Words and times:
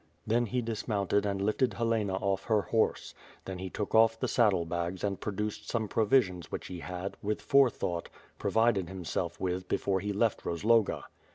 Then 0.25 0.47
he 0.47 0.63
dismounted 0.63 1.27
and 1.27 1.39
lifted 1.39 1.75
Helena 1.75 2.15
off 2.15 2.45
her 2.45 2.63
horie. 2.71 3.13
Then 3.45 3.59
he 3.59 3.69
took 3.69 3.93
off 3.93 4.19
the 4.19 4.27
saddle 4.27 4.65
bags 4.65 5.03
and 5.03 5.19
produced 5.21 5.69
some 5.69 5.87
provisions 5.87 6.51
which 6.51 6.65
he 6.69 6.79
had, 6.79 7.17
with 7.21 7.39
forethought, 7.39 8.09
provided 8.39 8.89
himself 8.89 9.39
with 9.39 9.67
be 9.67 9.77
fore 9.77 9.99
he 9.99 10.11
left 10.11 10.41
Kozloga. 10.41 11.03